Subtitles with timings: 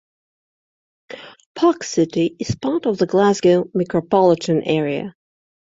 [1.53, 5.13] Park City is part of the Glasgow micropolitan area.